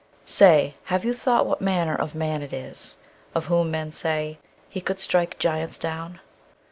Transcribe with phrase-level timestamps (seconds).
[0.25, 2.97] Say, have you thought what manner of man it is
[3.35, 6.19] Of whom men say "He could strike giants down"?